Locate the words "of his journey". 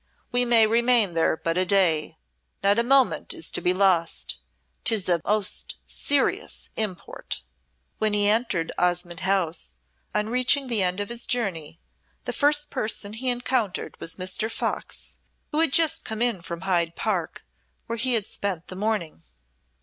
11.01-11.81